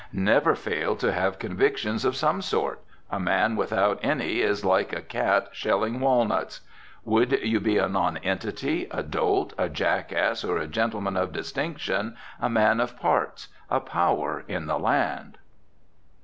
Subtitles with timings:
[0.13, 2.81] Never fail to have convictions of some sort.
[3.11, 6.61] A man without any is like a cat shelling walnuts.
[7.05, 12.17] Would you be a non entity, a dolt, a jackass, or a gentleman of distinction,
[12.41, 15.37] a man of parts, a power in the land?